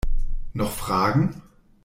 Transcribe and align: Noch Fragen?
Noch 0.53 0.71
Fragen? 0.71 1.43